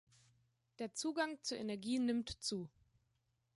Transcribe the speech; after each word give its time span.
Der 0.79 0.95
Zugang 0.95 1.37
zu 1.43 1.55
Energie 1.55 1.99
nimmt 1.99 2.31
zu. 2.41 2.71